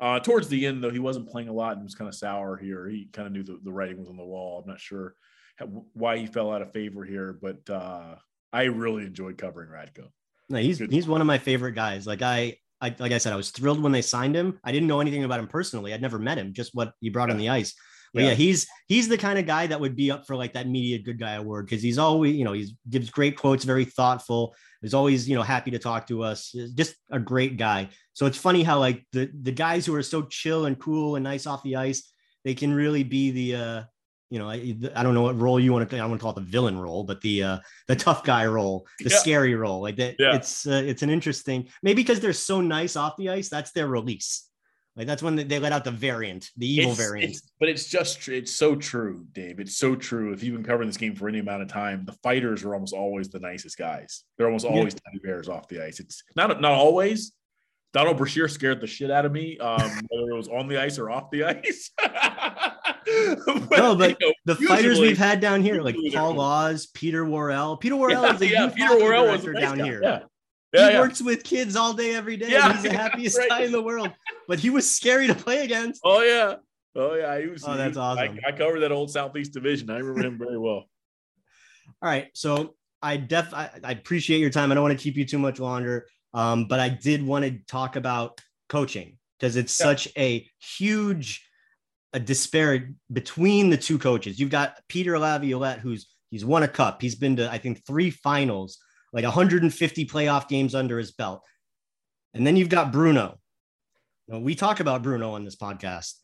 [0.01, 2.57] Uh, towards the end, though, he wasn't playing a lot and was kind of sour
[2.57, 2.87] here.
[2.89, 4.61] He kind of knew the, the writing was on the wall.
[4.63, 5.15] I'm not sure
[5.57, 8.15] how, why he fell out of favor here, but uh,
[8.53, 10.09] I really enjoyed covering Radko.
[10.49, 10.93] No, he's Good.
[10.93, 12.07] he's one of my favorite guys.
[12.07, 14.59] Like I, I like I said, I was thrilled when they signed him.
[14.65, 15.93] I didn't know anything about him personally.
[15.93, 17.35] I'd never met him, just what he brought yeah.
[17.35, 17.75] on the ice.
[18.15, 18.29] But yeah.
[18.31, 18.35] yeah.
[18.35, 21.19] he's he's the kind of guy that would be up for like that media good
[21.19, 24.55] guy award because he's always, you know, he gives great quotes, very thoughtful.
[24.81, 26.55] He's always, you know, happy to talk to us.
[26.75, 27.89] Just a great guy.
[28.15, 31.25] So it's funny how like the the guys who are so chill and cool and
[31.25, 32.11] nice off the ice,
[32.45, 33.83] they can really be the uh
[34.31, 35.99] you know, I, I don't know what role you want to.
[35.99, 38.87] I want to call it the villain role, but the uh, the tough guy role,
[38.99, 39.17] the yeah.
[39.17, 39.81] scary role.
[39.81, 40.35] Like that, yeah.
[40.35, 41.69] it's uh, it's an interesting.
[41.83, 44.49] Maybe because they're so nice off the ice, that's their release.
[44.97, 47.31] Like that's when they let out the variant, the evil it's, variant.
[47.31, 49.61] It's, but it's just it's so true, Dave.
[49.61, 50.33] It's so true.
[50.33, 52.93] If you've been covering this game for any amount of time, the fighters are almost
[52.93, 54.25] always the nicest guys.
[54.37, 55.01] They're almost always yeah.
[55.07, 56.01] teddy bears off the ice.
[56.01, 57.33] It's not not always.
[57.93, 60.99] Donald Brashear scared the shit out of me, um, whether it was on the ice
[60.99, 61.91] or off the ice.
[61.99, 67.25] but, no, but you know, the fighters we've had down here, like Paul Laus, Peter
[67.25, 67.77] Worrell.
[67.77, 69.85] Peter Worrell yeah, is a yeah, Peter Worrell was nice down guy.
[69.85, 70.01] here.
[70.03, 70.21] Yeah.
[70.73, 71.01] Yeah, he yeah.
[71.01, 72.51] works with kids all day, every day.
[72.51, 73.49] Yeah, he's the happiest right.
[73.49, 74.11] guy in the world.
[74.47, 76.03] But he was scary to play against.
[76.05, 76.57] Oh yeah,
[76.95, 77.41] oh yeah.
[77.41, 77.65] He was.
[77.67, 78.39] Oh, that's he, awesome.
[78.45, 79.89] I, I, covered that old Southeast Division.
[79.89, 80.85] I remember him very well.
[82.03, 84.71] All right, so I def I, I, appreciate your time.
[84.71, 87.59] I don't want to keep you too much longer, um, but I did want to
[87.67, 89.87] talk about coaching because it's yeah.
[89.87, 91.45] such a huge
[92.15, 94.41] a disparity between the two coaches.
[94.41, 97.03] You've got Peter Laviolette, who's he's won a cup.
[97.03, 98.79] He's been to I think three finals,
[99.13, 101.45] like 150 playoff games under his belt.
[102.35, 103.39] And then you've got Bruno.
[104.29, 106.15] Now, we talk about Bruno on this podcast.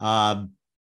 [0.00, 0.46] Uh,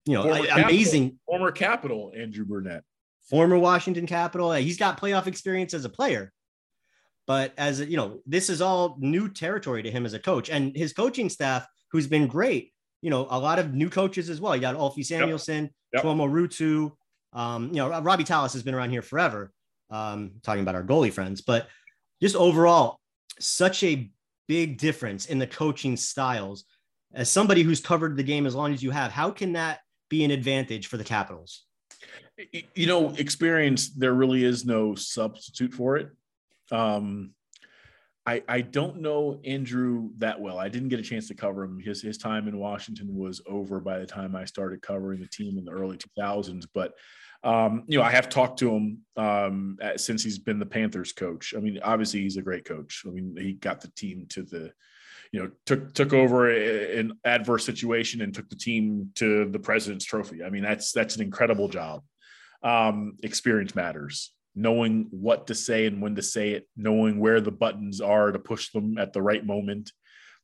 [0.04, 2.82] you know, former amazing capital, former Capital Andrew Brunette,
[3.28, 4.52] former Washington Capital.
[4.52, 6.32] He's got playoff experience as a player,
[7.26, 10.76] but as you know, this is all new territory to him as a coach, and
[10.76, 14.54] his coaching staff, who's been great, you know, a lot of new coaches as well.
[14.54, 15.72] You got Ulfie Samuelsson, yep.
[15.92, 16.04] yep.
[16.04, 16.92] Tuomo Ruutu.
[17.32, 19.52] Um, you know, Robbie Tallas has been around here forever.
[19.90, 21.66] Um, talking about our goalie friends, but
[22.22, 23.00] just overall,
[23.40, 24.10] such a
[24.46, 26.64] big difference in the coaching styles.
[27.12, 30.24] As somebody who's covered the game as long as you have, how can that be
[30.24, 31.64] an advantage for the Capitals?
[32.74, 36.10] You know, experience, there really is no substitute for it.
[36.70, 37.34] Um,
[38.26, 40.58] I, I don't know Andrew that well.
[40.58, 41.80] I didn't get a chance to cover him.
[41.80, 45.58] His his time in Washington was over by the time I started covering the team
[45.58, 46.66] in the early 2000s.
[46.72, 46.92] But
[47.42, 51.54] um, you know, I have talked to him um, since he's been the Panthers coach.
[51.56, 53.04] I mean, obviously he's a great coach.
[53.06, 54.70] I mean, he got the team to the,
[55.32, 60.04] you know, took took over an adverse situation and took the team to the President's
[60.04, 60.44] Trophy.
[60.44, 62.02] I mean, that's that's an incredible job.
[62.62, 67.50] Um, experience matters knowing what to say and when to say it, knowing where the
[67.50, 69.90] buttons are to push them at the right moment.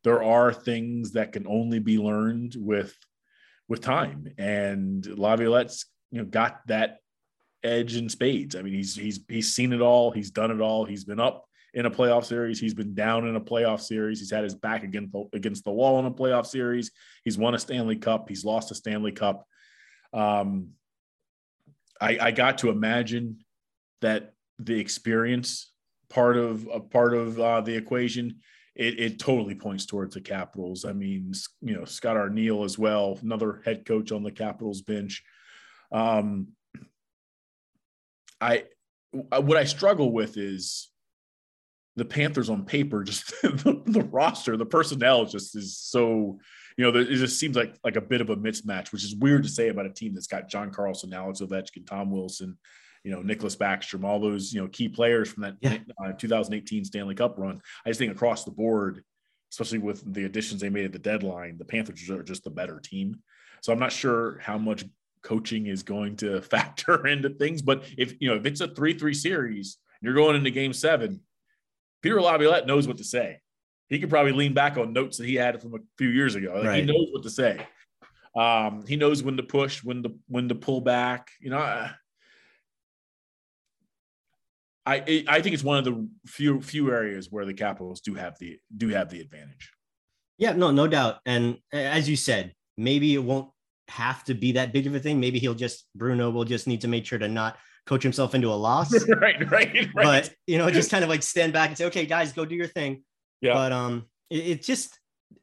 [0.05, 2.97] There are things that can only be learned with
[3.69, 6.99] with time, and Laviolette's you know got that
[7.63, 8.57] edge in spades.
[8.57, 11.45] I mean, he's he's he's seen it all, he's done it all, he's been up
[11.75, 14.83] in a playoff series, he's been down in a playoff series, he's had his back
[14.83, 16.91] against the, against the wall in a playoff series,
[17.23, 19.47] he's won a Stanley Cup, he's lost a Stanley Cup.
[20.15, 20.71] Um,
[22.01, 23.45] I, I got to imagine
[24.01, 25.73] that the experience
[26.09, 28.41] part of a part of uh, the equation
[28.77, 30.85] it, it totally points towards the Capitals.
[30.85, 31.33] I mean,
[31.63, 35.25] you know, Scott Arniel as well, another head coach on the Capitals bench.
[35.91, 36.49] Um,
[38.41, 38.65] I
[39.13, 40.91] what I struggle with is
[41.97, 46.39] the Panthers on paper, just the, the, roster, the personnel just is so,
[46.77, 49.43] you know, it just seems like like a bit of a mismatch, which is weird
[49.45, 52.59] to say about a team that's got John Carlson, Alex Ovechkin, Tom Wilson,
[53.07, 55.79] you know, Nicklas Backstrom, all those, you know, key players from that yeah.
[56.05, 57.63] uh, 2018 Stanley Cup run.
[57.85, 59.05] I just think across the board,
[59.53, 62.81] especially with the additions they made at the deadline, the Panthers are just a better
[62.81, 63.23] team.
[63.61, 64.85] So I'm not sure how much
[65.23, 67.63] coaching is going to factor into things.
[67.63, 71.21] But if you know if it's a three-three series, you're going into Game Seven.
[72.03, 73.39] Peter Laviolette knows what to say.
[73.89, 76.55] He could probably lean back on notes that he had from a few years ago.
[76.57, 76.81] Like right.
[76.81, 77.65] He knows what to say.
[78.37, 81.31] Um, he knows when to push, when to when to pull back.
[81.41, 81.93] You know, I,
[84.87, 88.39] I I think it's one of the few few areas where the Capitals do have
[88.39, 89.73] the do have the advantage.
[90.39, 91.19] Yeah, no, no doubt.
[91.27, 93.51] And as you said, maybe it won't
[93.89, 95.19] have to be that big of a thing.
[95.19, 98.49] Maybe he'll just Bruno will just need to make sure to not coach himself into
[98.49, 98.93] a loss.
[99.09, 99.91] right, right, right.
[99.95, 102.55] But you know, just kind of like stand back and say, okay, guys, go do
[102.55, 103.03] your thing.
[103.41, 103.55] Yeah.
[103.55, 104.99] But um, it, it just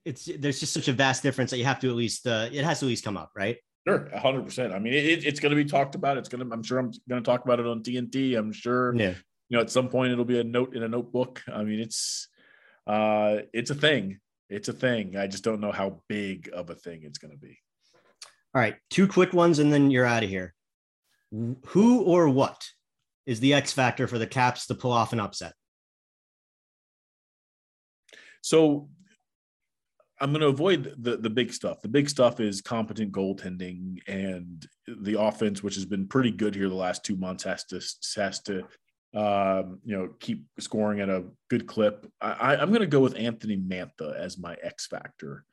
[0.05, 2.63] it's there's just such a vast difference that you have to at least uh, it
[2.63, 3.57] has to at least come up, right?
[3.87, 4.73] Sure, hundred percent.
[4.73, 6.17] I mean, it, it's going to be talked about.
[6.17, 6.53] It's going to.
[6.53, 8.37] I'm sure I'm going to talk about it on TNT.
[8.37, 8.95] I'm sure.
[8.95, 9.15] Yeah.
[9.53, 11.43] You know, at some point it'll be a note in a notebook.
[11.47, 12.27] I mean, it's
[12.87, 14.17] uh, it's a thing.
[14.49, 15.15] It's a thing.
[15.15, 17.59] I just don't know how big of a thing it's going to be.
[18.55, 20.55] All right, two quick ones, and then you're out of here.
[21.67, 22.67] Who or what
[23.27, 25.53] is the X factor for the Caps to pull off an upset?
[28.41, 28.89] So
[30.19, 31.83] I'm going to avoid the the big stuff.
[31.83, 36.69] The big stuff is competent goaltending and the offense, which has been pretty good here
[36.69, 37.75] the last two months, has to
[38.19, 38.63] has to
[39.13, 42.09] um, you know keep scoring at a good clip.
[42.21, 45.45] I, I'm going to go with Anthony Mantha as my X factor.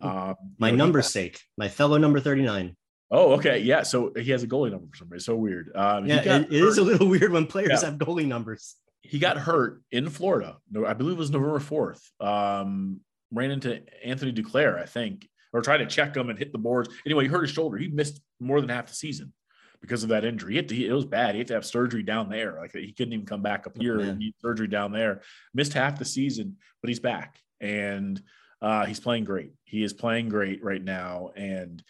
[0.00, 2.76] Um, my know, number's sake, my fellow number 39.
[3.10, 3.58] Oh, okay.
[3.58, 3.82] Yeah.
[3.82, 5.24] So he has a goalie number for some reason.
[5.24, 5.72] So weird.
[5.74, 7.90] Um, yeah, it, it is a little weird when players yeah.
[7.90, 8.76] have goalie numbers.
[9.02, 10.58] He got hurt in Florida.
[10.86, 12.00] I believe it was November 4th.
[12.24, 13.00] Um,
[13.32, 16.88] ran into Anthony Duclair, I think, or tried to check him and hit the boards.
[17.04, 17.76] Anyway, he hurt his shoulder.
[17.78, 19.32] He missed more than half the season
[19.80, 20.62] because of that injury.
[20.62, 21.34] To, it was bad.
[21.34, 22.58] He had to have surgery down there.
[22.60, 24.00] Like he couldn't even come back up oh, here.
[24.00, 25.22] Oh, he surgery down there.
[25.54, 27.38] Missed half the season, but he's back.
[27.60, 28.20] And
[28.62, 29.52] uh, he's playing great.
[29.64, 31.82] He is playing great right now, and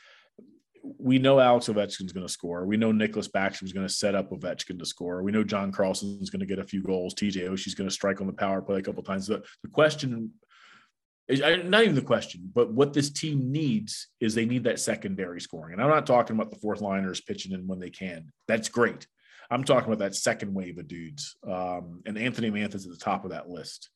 [0.98, 2.64] we know Alex Ovechkin's going to score.
[2.64, 5.22] We know Nicklas Backstrom's going to set up Ovechkin to score.
[5.22, 7.14] We know John Carlson's going to get a few goals.
[7.14, 9.26] TJ Oshie's going to strike on the power play a couple times.
[9.26, 10.48] The, the question is
[11.38, 15.74] not even the question, but what this team needs is they need that secondary scoring.
[15.74, 18.32] And I'm not talking about the fourth liners pitching in when they can.
[18.48, 19.06] That's great.
[19.50, 21.36] I'm talking about that second wave of dudes.
[21.46, 23.90] Um, and Anthony Mantha's at the top of that list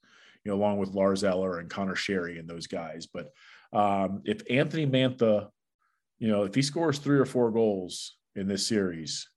[0.44, 3.06] you know, along with Lars Eller and Conor Sheary and those guys.
[3.06, 3.30] But
[3.72, 5.48] um, if Anthony Mantha,
[6.18, 9.28] you know, if he scores three or four goals in this series,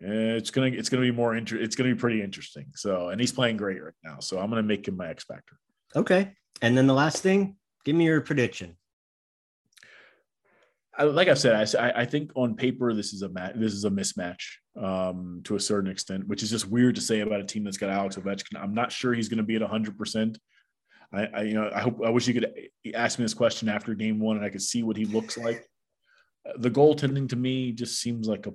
[0.00, 2.66] it's gonna it's gonna be more inter- it's gonna be pretty interesting.
[2.74, 4.20] So, and he's playing great right now.
[4.20, 5.58] So I'm gonna make him my X factor.
[5.96, 6.32] Okay.
[6.62, 8.76] And then the last thing, give me your prediction.
[10.96, 13.52] I, like I said, I, I think on paper this is a match.
[13.54, 14.42] This is a mismatch
[14.76, 17.76] um, to a certain extent, which is just weird to say about a team that's
[17.76, 18.60] got Alex Ovechkin.
[18.60, 19.96] I'm not sure he's going to be at 100.
[19.96, 20.38] percent
[21.12, 22.52] I, I, you know, I hope I wish you could
[22.94, 25.66] ask me this question after game one and I could see what he looks like.
[26.56, 28.54] The goaltending to me just seems like a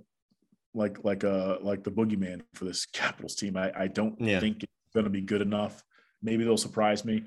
[0.73, 3.57] like like a like the boogeyman for this Capitals team.
[3.57, 4.39] I, I don't yeah.
[4.39, 5.83] think it's going to be good enough.
[6.21, 7.23] Maybe they'll surprise me.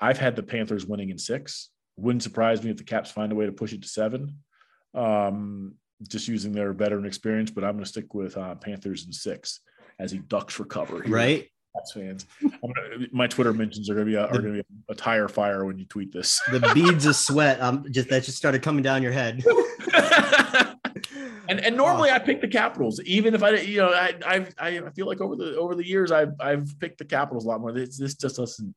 [0.00, 1.70] I've had the Panthers winning in six.
[1.96, 4.38] Wouldn't surprise me if the Caps find a way to push it to seven.
[4.94, 5.74] Um,
[6.08, 9.60] just using their veteran experience, but I'm going to stick with uh, Panthers in six
[9.98, 11.02] as he ducks for cover.
[11.02, 11.14] Here.
[11.14, 11.48] Right.
[11.76, 12.26] Caps fans.
[12.40, 14.94] Gonna, my Twitter mentions are going to be a, are going to be a, a,
[14.94, 16.40] tire fire when you tweet this.
[16.50, 19.44] The beads of sweat, um, just that just started coming down your head.
[21.48, 22.14] and and normally oh.
[22.14, 25.36] I pick the Capitals, even if I you know I I I feel like over
[25.36, 27.72] the over the years I've I've picked the Capitals a lot more.
[27.72, 28.74] This this just doesn't.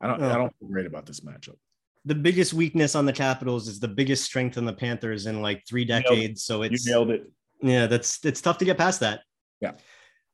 [0.00, 0.30] I don't oh.
[0.30, 1.56] I don't feel great about this matchup
[2.04, 5.66] the biggest weakness on the Capitals is the biggest strength on the Panthers in like
[5.66, 6.42] three decades.
[6.42, 7.30] So it's you nailed it.
[7.62, 9.20] Yeah, that's it's tough to get past that.
[9.60, 9.72] Yeah.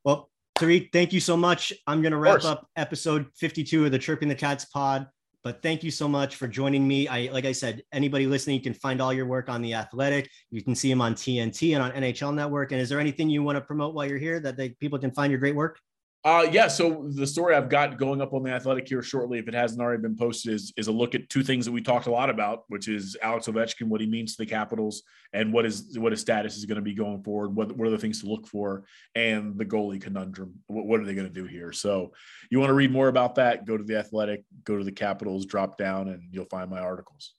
[0.04, 1.72] Well, Tarik, thank you so much.
[1.86, 5.08] I'm gonna wrap up episode 52 of the Chirping the Cats pod.
[5.42, 7.06] But thank you so much for joining me.
[7.06, 10.28] I like I said, anybody listening, you can find all your work on the Athletic.
[10.50, 12.72] You can see him on TNT and on NHL Network.
[12.72, 15.12] And is there anything you want to promote while you're here that they, people can
[15.12, 15.78] find your great work?
[16.26, 16.66] Uh, yeah.
[16.66, 19.80] So the story I've got going up on the Athletic here shortly, if it hasn't
[19.80, 22.30] already been posted, is is a look at two things that we talked a lot
[22.30, 26.10] about, which is Alex Ovechkin, what he means to the Capitals, and what is what
[26.10, 27.54] his status is going to be going forward.
[27.54, 28.82] What what are the things to look for,
[29.14, 30.54] and the goalie conundrum.
[30.66, 31.70] What, what are they going to do here?
[31.70, 32.12] So
[32.50, 33.64] you want to read more about that?
[33.64, 37.34] Go to the Athletic, go to the Capitals, drop down, and you'll find my articles.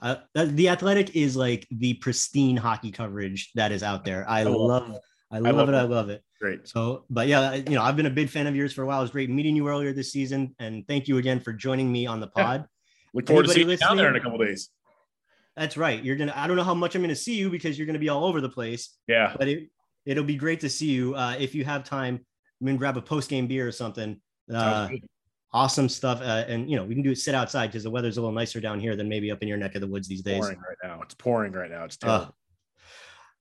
[0.00, 4.24] Uh, the Athletic is like the pristine hockey coverage that is out there.
[4.26, 5.00] I, I love, love
[5.30, 5.74] I love, I love it.
[5.74, 6.22] I love it.
[6.40, 6.68] Great.
[6.68, 9.00] So, but yeah, you know, I've been a big fan of yours for a while.
[9.00, 12.06] It was great meeting you earlier this season, and thank you again for joining me
[12.06, 12.60] on the pod.
[12.60, 12.66] Yeah.
[13.14, 14.70] Look forward Anybody to seeing you down there in a couple days.
[15.56, 16.02] That's right.
[16.02, 16.34] You're gonna.
[16.36, 18.40] I don't know how much I'm gonna see you because you're gonna be all over
[18.40, 18.96] the place.
[19.08, 19.34] Yeah.
[19.36, 19.70] But it
[20.04, 22.24] it'll be great to see you uh, if you have time.
[22.60, 24.20] I'm gonna grab a post game beer or something.
[24.52, 24.88] Uh,
[25.52, 26.20] awesome stuff.
[26.20, 28.34] Uh, and you know, we can do it sit outside because the weather's a little
[28.34, 30.40] nicer down here than maybe up in your neck of the woods these days.
[30.40, 31.00] Pouring right now.
[31.02, 31.84] It's pouring right now.
[31.84, 32.34] It's terrible.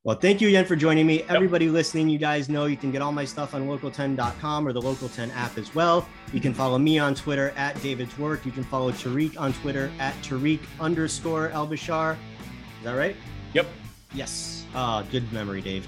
[0.05, 1.21] Well, thank you again for joining me.
[1.21, 1.31] Yep.
[1.31, 4.79] Everybody listening, you guys know you can get all my stuff on local10.com or the
[4.79, 6.07] Local 10 app as well.
[6.31, 8.45] You can follow me on Twitter at DavidDwork.
[8.45, 12.13] You can follow Tarik on Twitter at Tarik underscore ElBashir.
[12.13, 13.15] Is that right?
[13.55, 13.65] Yep.
[14.13, 14.65] Yes.
[14.75, 15.87] Uh, good memory, Dave.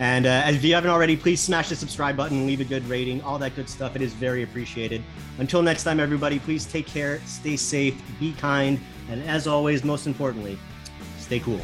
[0.00, 3.22] And uh, if you haven't already, please smash the subscribe button, leave a good rating,
[3.22, 3.94] all that good stuff.
[3.94, 5.04] It is very appreciated.
[5.38, 10.08] Until next time, everybody, please take care, stay safe, be kind, and as always, most
[10.08, 10.58] importantly,
[11.20, 11.60] stay cool.